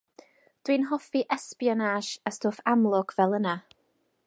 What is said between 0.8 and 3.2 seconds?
hoffi espionage a stwff amlwg